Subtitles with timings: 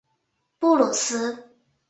[0.57, 1.53] 布鲁斯。